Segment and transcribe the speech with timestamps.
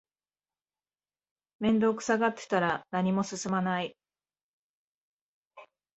[1.59, 3.95] 面倒くさがってたら何も進まない